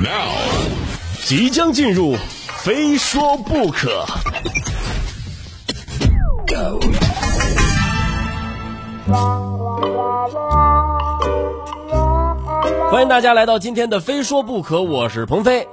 [0.00, 0.30] Now，
[1.24, 2.14] 即将进入，
[2.62, 4.06] 非说不可。
[12.92, 15.66] 欢迎大家来到今天的《非说不可》，我是鹏飞，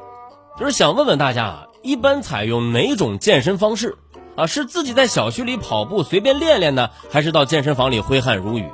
[0.59, 3.95] 就是想问问大家啊，一般采用哪种健身方式
[4.35, 4.47] 啊？
[4.47, 8.67] 是自己在小区里跑步随便练练呢，还是到健身房里挥汗如雨？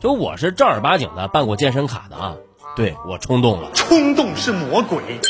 [0.00, 2.36] 就我是正儿八经的办过健身卡的啊，
[2.76, 5.20] 对我冲动了，冲动是魔鬼。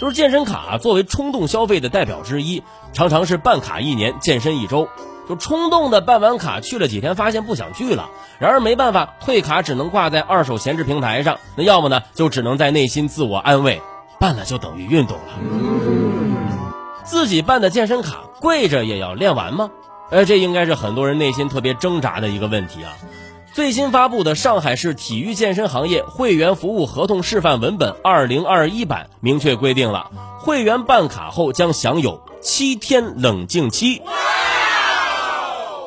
[0.00, 2.62] 就是健身卡作为冲动消费的代表之一，
[2.92, 4.88] 常常是办卡一年，健身一周。
[5.28, 8.08] 就冲动的办完卡去了几天，发现不想去了。
[8.40, 11.38] 然而没办法，退卡只能挂在二手闲置平台上。
[11.54, 13.80] 那要么呢，就只能在内心自我安慰，
[14.18, 15.24] 办了就等于运动了。
[17.04, 19.70] 自己办的健身卡跪着也要练完吗？
[20.10, 22.96] 呃，这应该是很多人内心特别挣扎的一个问题啊。
[23.52, 34.02] 最新发布的上海市体育健身行业会员服务合同示范文本二零二一版明确规定了，会员办卡后将享有七天冷静期。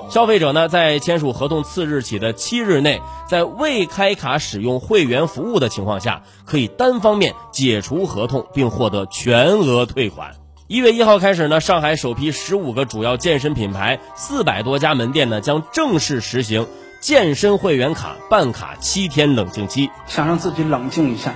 [0.10, 10.36] 消费者呢，在签署合同次日起的七日内，在未开卡使用会员服务的情况下，可以单方面解除合同，并获得全额退款。
[10.68, 16.68] 一月一号开始呢，上海首批十五个主要健身品牌四百多家门店呢，将正式实行
[17.04, 19.92] 健身会员卡办卡七天冷静期。
[20.08, 21.36] 想让自己冷静一下，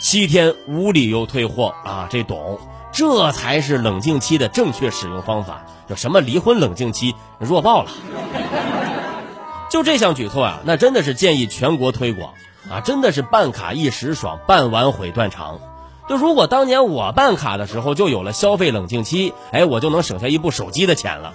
[0.00, 2.58] 七天无理由退货啊，这懂。
[2.92, 5.64] 这才是冷静期的正确使用方法。
[5.86, 7.90] 有什么离婚冷静期，弱爆了。
[9.70, 12.34] 就这项举措啊，那真的是建议全国推广
[12.68, 12.80] 啊！
[12.80, 15.60] 真的是办卡一时爽，办完悔断肠。
[16.08, 21.32] 就如果当年我办卡的时候就有了消费冷静期，哎，我就能省下一部手机的钱了。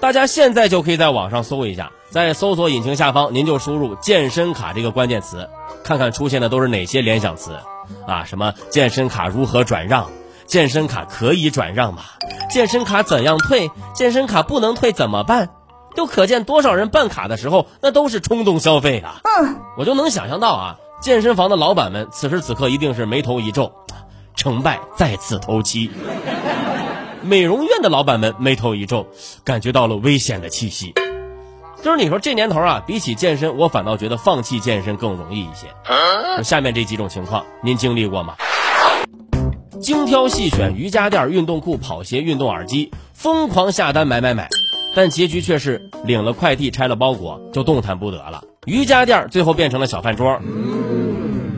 [0.00, 5.50] 大家现在就可以在网上搜一下，在搜索引擎下方您就输入“健身卡”这个关键词，
[5.84, 7.60] 看看出现的都是哪些联想词
[8.06, 8.24] 啊？
[8.24, 10.10] 什么健身卡如何转让？
[10.46, 12.02] 健身卡可以转让吗？
[12.50, 13.70] 健身卡怎样退？
[13.94, 15.50] 健身卡不能退怎么办？
[15.94, 19.20] 就可见多少人办卡的时候那都是冲动消费啊！
[19.24, 23.70] 嗯，我就能想象到啊，健身房的老板们此时此刻一定是眉头一皱，
[24.34, 25.90] 成败在此头期。
[27.20, 29.06] 美容院的老板们眉头一皱，
[29.44, 30.94] 感觉到了危险的气息。
[31.82, 35.68] 就是你说这年头啊，比起健身，我反倒觉得放弃健身更容易一些。
[36.42, 38.34] 下面这几种情况，您经历过吗？
[39.80, 44.48] 精挑细选瑜伽垫、运动裤、跑鞋、运动耳机，疯狂下单买买买，
[44.96, 48.42] 但结局却是领了快递、拆了包裹就动弹不得了。
[48.66, 50.40] 瑜伽垫最后变成了小饭桌。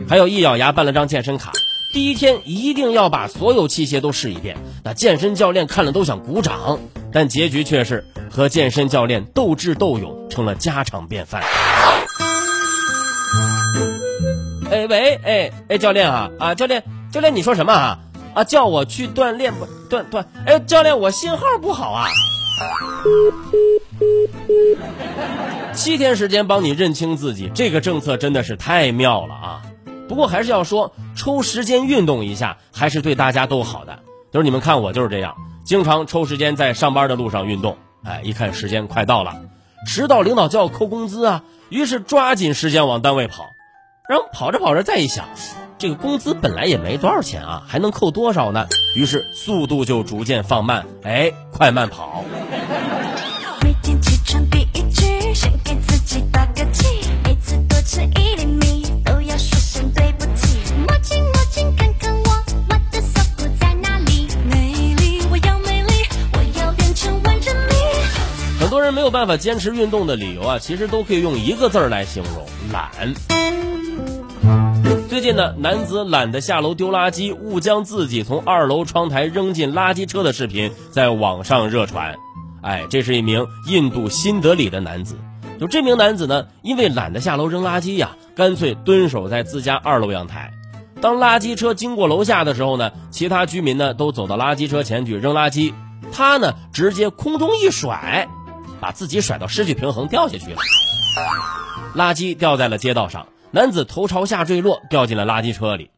[0.07, 1.51] 还有一咬牙办了张健身卡，
[1.93, 4.55] 第一天一定要把所有器械都试一遍。
[4.83, 6.79] 那健身教练看了都想鼓掌，
[7.11, 11.43] 但结局却是和健身教练斗智斗勇成了家常便饭。
[14.71, 17.99] 哎喂，哎哎，教练啊啊，教练教练，你说什么啊？
[18.33, 20.23] 啊，叫我去锻炼不锻锻？
[20.45, 22.07] 哎，教练，我信号不好啊。
[25.73, 29.61] 七天时间帮你认清自己，这个政策真的是太妙了啊！
[30.07, 33.99] 不过还是要说，抽时间运动一下，还是对大家都好的。
[34.31, 37.77] 就是你们看我就是这样，经常抽时间在上班的路上运动。
[38.03, 39.41] 哎，一看时间快到了，
[39.85, 43.53] 迟到领导就要扣工资啊，于是抓紧时间往单位跑。
[44.09, 45.25] 然后跑着跑着再一想。
[45.77, 48.67] 这个工资本来也没多少钱啊，还能扣多少呢？
[48.95, 52.23] 于是速度就逐渐放慢，哎，快慢跑。
[69.21, 72.43] 办法坚持运动的理由啊，其实都可以用一个字儿来形容：
[72.73, 73.13] 懒。
[75.07, 82.15] 最近呢，男子懒得下楼丢垃圾，误将自己从二楼窗台扔进垃圾车的视频在网上热传。
[82.63, 85.19] 哎，这是一名印度新德里的男子。
[85.59, 90.51] 就这名男子呢，因为懒得下楼扔垃圾呀，干脆蹲守在自家二楼阳台。
[90.99, 95.75] 当垃圾车经过楼下的时候呢，其他居民呢都走到垃圾车前去扔垃圾，
[96.11, 98.27] 他呢直接空中一甩，
[98.81, 100.57] 把自己甩到失去平衡掉下去了，
[101.95, 103.27] 垃圾掉在了街道上。
[103.51, 105.91] 男子头朝下坠落，掉进了垃圾车里。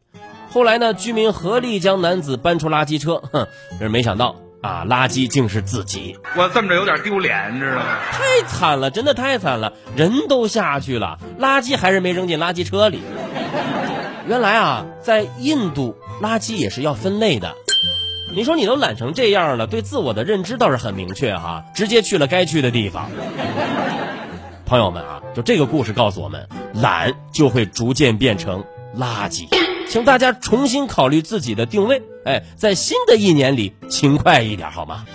[0.51, 3.21] 后来呢，居民合力将男子搬出垃圾车。
[3.31, 3.47] 哼，
[3.79, 6.17] 是没想到啊，垃圾竟是自己。
[6.35, 7.83] 我这么着有点丢脸，你知道吗？
[8.11, 13.01] 太惨了，真的太惨了，人都下去了，垃圾还是没扔进垃圾车里。
[14.27, 17.55] 原来啊，在印度，垃圾也是要分类的。
[18.31, 23.09] 你说你都懒成这样了，对自我的认知倒是很明确哈，直接去了该去的地方。
[24.65, 28.63] 朋友们啊，就这个故事告诉我们，懒就会逐渐变成
[28.97, 29.47] 垃圾。
[29.87, 35.05] 请大家重新考虑自己的定位，哎，在新的一年里勤快一点，好吗？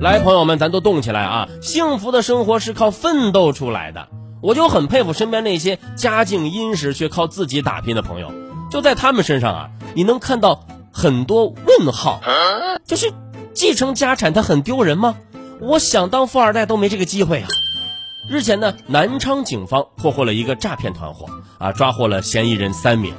[0.00, 1.48] 来，朋友们，咱都动起来啊！
[1.60, 4.08] 幸福的生活是靠奋斗出来的。
[4.40, 8.32] 我就很佩服身边那些家境殷实却靠自己打拼的朋友，
[8.70, 12.20] 就在他们身上啊，你能看到很多问号，
[12.86, 13.12] 就是
[13.52, 15.16] 继承家产他很丢人吗？
[15.60, 17.48] 我想当富二代都没这个机会啊！
[18.30, 21.26] 日前呢，南昌警方破获了一个诈骗团伙
[21.58, 23.14] 啊，抓获了嫌疑人三名。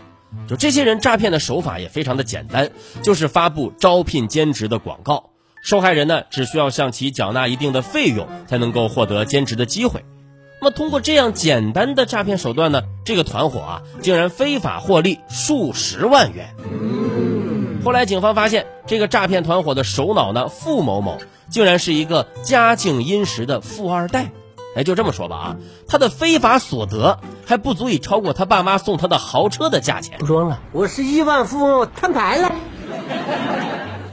[0.47, 2.71] 就这些人诈骗的手法也非常的简单，
[3.03, 5.29] 就是发布招聘兼职的广告，
[5.61, 10.03] 受害人呢只需要向其缴纳一定的费用，才能够获得兼职的机会。
[10.63, 16.53] 那么通过这样简单的诈骗手段呢，这个团伙啊竟然非法获利数十万元。
[17.83, 21.17] 后来警方发现，这个诈骗团伙的首脑呢付某某，
[21.49, 24.29] 竟然是一个家境殷实的富二代。
[24.75, 25.55] 哎，就这么说吧啊，
[25.87, 30.19] 他的非法所得还不足以超过他爸妈送他的豪车的价钱。
[30.19, 32.53] 不装了，我是亿万富翁，摊牌了。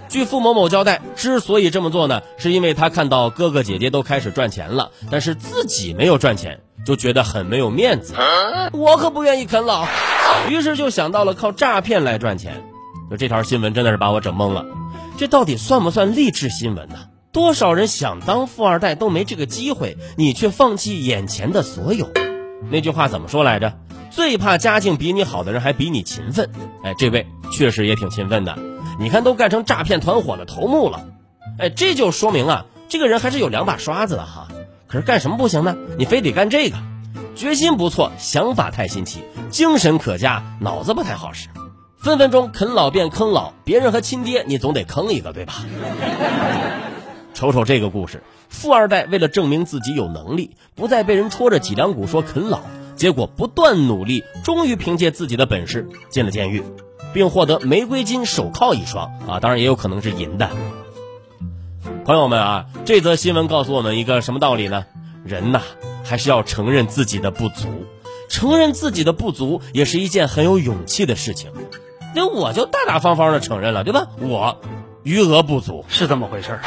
[0.09, 8.15] 据付某某交代，之所以这么做呢，是因为他看到哥哥姐姐都开始赚钱了，但是自己没有赚钱，就觉得很没有面子。
[8.73, 9.87] 我可不愿意啃老，
[10.49, 12.65] 于是就想到了靠诈骗来赚钱。
[13.11, 14.67] 就这条新闻真的是把我整懵了，
[15.17, 16.97] 这到底算不算励志新闻呢？
[17.31, 22.09] 多少人想当富二代都没这个机会，你却放弃眼前的所有。
[22.71, 23.75] 那句话怎么说来着？
[24.11, 26.51] 最怕家境比你好的人还比你勤奋。
[26.83, 28.59] 哎，这位确实也挺勤奋的，
[28.99, 31.05] 你看都干成诈骗团伙的头目了。
[31.59, 34.49] 哎，这就说明啊，这个人还是有两把刷子的哈。
[34.87, 35.77] 可是干什么不行呢？
[35.99, 36.77] 你非得干这个，
[37.35, 41.49] 决心不错，想法太新奇，精神可嘉，脑子不太好使。
[41.99, 45.55] 分分钟啃老变坑老，别人和亲爹你总得坑一个，对吧？
[47.35, 52.61] 瞅瞅这个故事，富二代为了证明自己有能力，不再被人戳着脊梁骨说啃老，
[52.97, 56.63] 结果不断努力，终于凭借自己的本事进了监狱，
[57.13, 59.41] 并获得玫瑰金手铐一双啊！
[59.41, 60.49] 当然也有可能是银的。
[62.05, 64.87] 朋友们啊，这则新闻告诉我们一个什么道理呢？
[65.25, 65.61] 人呐，
[66.05, 67.69] 还是要承认自己的不足，
[68.29, 71.51] 承认自己的不足也是一件很有勇气的事情。
[72.15, 74.07] 那我就大大方方的承认了，对吧？
[74.21, 74.59] 我
[75.03, 75.85] 余额不足。
[75.89, 76.61] 是这么回事儿。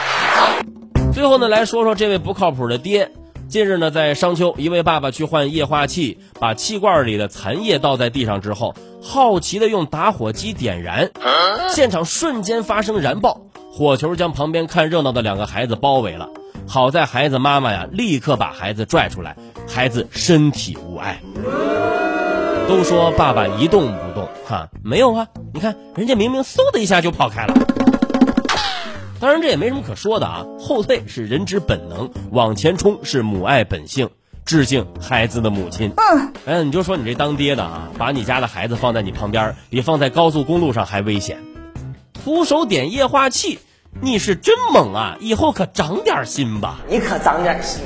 [1.13, 3.11] 最后呢，来说说这位不靠谱的爹。
[3.51, 11.11] 近日呢，在商丘，一位爸爸去换液化气，把气罐里的残液倒在地上之后，好奇的用打火机点燃，
[11.69, 13.41] 现场瞬间发生燃爆，
[13.73, 16.29] 火球将旁边看热闹的两个孩子包围了。
[16.65, 19.35] 好在孩子妈妈呀，立刻把孩子拽出来，
[19.67, 21.19] 孩子身体无碍。
[22.69, 27.53] 都说爸爸一动不动，哈，没有啊，你看人家明明嗖的一下就跑开了。
[29.21, 34.09] 当然这也没什么可说的啊，后退是人之本能，往前冲是母爱本性。
[34.43, 35.91] 致敬孩子的母亲。
[35.95, 41.37] 嗯，哎，你就说你这当爹的啊，把你家的孩子放在你旁边，比放在高速公路上还危险。
[42.13, 43.59] 徒手点液化气，
[44.01, 45.17] 你是真猛啊！
[45.19, 46.79] 以后可长点心吧。
[46.89, 47.83] 你可长点心。